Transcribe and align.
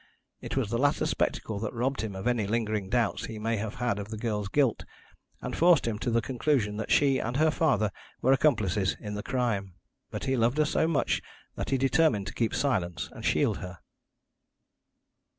It 0.41 0.57
was 0.57 0.71
the 0.71 0.79
latter 0.79 1.05
spectacle 1.05 1.59
that 1.59 1.75
robbed 1.75 2.01
him 2.01 2.15
of 2.15 2.25
any 2.25 2.47
lingering 2.47 2.89
doubts 2.89 3.25
he 3.27 3.37
may 3.37 3.57
have 3.57 3.75
had 3.75 3.99
of 3.99 4.07
the 4.07 4.17
girl's 4.17 4.47
guilt, 4.47 4.83
and 5.43 5.55
forced 5.55 5.85
him 5.85 5.99
to 5.99 6.09
the 6.09 6.23
conclusion 6.23 6.77
that 6.77 6.89
she 6.89 7.19
and 7.19 7.37
her 7.37 7.51
father 7.51 7.91
were 8.19 8.31
accomplices 8.33 8.97
in 8.99 9.13
the 9.13 9.21
crime. 9.21 9.75
But 10.09 10.23
he 10.23 10.35
loved 10.35 10.57
her 10.57 10.65
so 10.65 10.87
much 10.87 11.21
that 11.53 11.69
he 11.69 11.77
determined 11.77 12.25
to 12.25 12.33
keep 12.33 12.55
silence 12.55 13.09
and 13.13 13.23
shield 13.23 13.57
her." 13.59 13.77